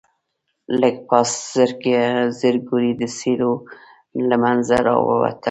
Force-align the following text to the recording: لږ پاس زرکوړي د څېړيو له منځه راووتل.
لږ 0.81 0.95
پاس 1.09 1.29
زرکوړي 2.41 2.91
د 2.95 3.03
څېړيو 3.17 3.53
له 4.29 4.35
منځه 4.43 4.75
راووتل. 4.87 5.37